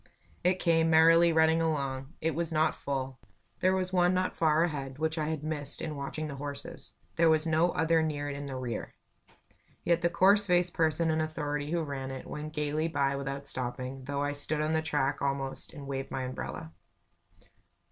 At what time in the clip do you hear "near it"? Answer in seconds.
8.01-8.35